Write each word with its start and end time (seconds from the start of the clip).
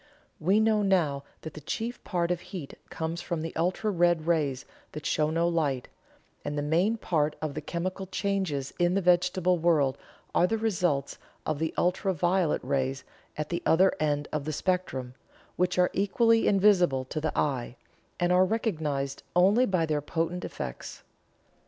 We 0.39 0.59
know 0.59 0.81
now 0.81 1.23
that 1.41 1.53
the 1.53 1.61
chief 1.61 2.03
part 2.03 2.31
of 2.31 2.39
heat 2.41 2.73
comes 2.89 3.21
from 3.21 3.43
the 3.43 3.55
ultra 3.55 3.91
red 3.91 4.25
rays 4.25 4.65
that 4.93 5.05
show 5.05 5.29
no 5.29 5.47
light; 5.47 5.89
and 6.43 6.57
the 6.57 6.63
main 6.63 6.97
part 6.97 7.35
of 7.39 7.53
the 7.53 7.61
chemical 7.61 8.07
changes 8.07 8.73
in 8.79 8.95
the 8.95 9.01
vegetable 9.01 9.59
world 9.59 9.99
are 10.33 10.47
the 10.47 10.57
results 10.57 11.19
of 11.45 11.59
the 11.59 11.71
ultra 11.77 12.15
violet 12.15 12.63
rays 12.63 13.03
at 13.37 13.49
the 13.49 13.61
other 13.63 13.93
end 13.99 14.27
of 14.31 14.45
the 14.45 14.53
spectrum, 14.53 15.13
which 15.55 15.77
are 15.77 15.91
equally 15.93 16.47
invisible 16.47 17.05
to 17.05 17.21
the 17.21 17.37
eye, 17.37 17.75
and 18.19 18.31
are 18.33 18.43
recognized 18.43 19.21
only 19.35 19.67
by 19.67 19.85
their 19.85 20.01
potent 20.01 20.43
effects. 20.43 21.03